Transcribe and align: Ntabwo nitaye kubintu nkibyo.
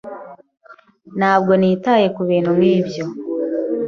Ntabwo 1.17 1.51
nitaye 1.61 2.07
kubintu 2.15 2.51
nkibyo. 2.57 3.05